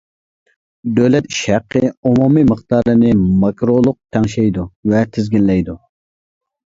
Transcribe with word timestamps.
دۆلەت 0.99 1.27
ئىش 1.33 1.41
ھەققى 1.55 1.83
ئومۇمىي 2.11 2.47
مىقدارىنى 2.53 3.13
ماكرولۇق 3.45 3.99
تەڭشەيدۇ 4.17 4.65
ۋە 4.95 5.03
تىزگىنلەيدۇ. 5.19 5.77